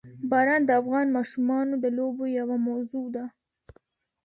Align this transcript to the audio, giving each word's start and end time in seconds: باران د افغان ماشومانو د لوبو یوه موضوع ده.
باران 0.31 0.61
د 0.65 0.71
افغان 0.81 1.07
ماشومانو 1.17 1.75
د 1.83 1.85
لوبو 1.97 2.23
یوه 2.39 2.57
موضوع 2.67 3.07
ده. 3.15 3.25